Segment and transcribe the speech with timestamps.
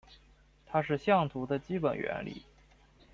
[0.65, 2.43] 它是相图的基本原理。